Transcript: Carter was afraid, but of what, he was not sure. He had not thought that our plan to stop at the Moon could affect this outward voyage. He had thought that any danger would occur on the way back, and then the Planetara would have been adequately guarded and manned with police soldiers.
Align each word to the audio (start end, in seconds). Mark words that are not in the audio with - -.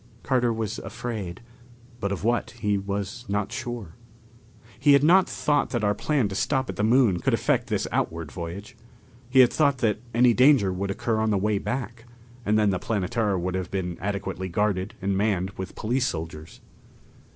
Carter 0.23 0.51
was 0.51 0.79
afraid, 0.79 1.41
but 1.99 2.11
of 2.11 2.23
what, 2.23 2.55
he 2.59 2.75
was 2.75 3.23
not 3.29 3.51
sure. 3.51 3.93
He 4.79 4.93
had 4.93 5.03
not 5.03 5.29
thought 5.29 5.69
that 5.69 5.83
our 5.83 5.93
plan 5.93 6.27
to 6.29 6.33
stop 6.33 6.71
at 6.71 6.75
the 6.75 6.83
Moon 6.83 7.19
could 7.19 7.35
affect 7.35 7.67
this 7.67 7.87
outward 7.91 8.31
voyage. 8.31 8.75
He 9.29 9.41
had 9.41 9.53
thought 9.53 9.77
that 9.77 9.99
any 10.11 10.33
danger 10.33 10.73
would 10.73 10.89
occur 10.89 11.17
on 11.19 11.29
the 11.29 11.37
way 11.37 11.59
back, 11.59 12.05
and 12.47 12.57
then 12.57 12.71
the 12.71 12.79
Planetara 12.79 13.37
would 13.39 13.53
have 13.53 13.69
been 13.69 13.95
adequately 14.01 14.49
guarded 14.49 14.95
and 15.03 15.15
manned 15.15 15.51
with 15.51 15.75
police 15.75 16.07
soldiers. 16.07 16.61